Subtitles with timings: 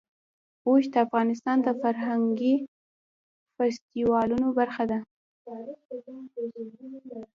[0.67, 2.55] اوښ د افغانستان د فرهنګي
[3.55, 4.99] فستیوالونو برخه ده.